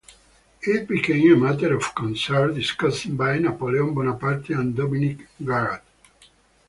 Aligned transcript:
It 0.63 0.87
became 0.87 1.31
a 1.31 1.37
matter 1.51 1.75
of 1.75 1.93
concern 1.93 2.55
discussed 2.55 3.15
by 3.15 3.37
Napoleon 3.37 3.93
Bonaparte 3.93 4.49
and 4.49 4.75
Dominique 4.75 5.27
Garat. 5.43 5.83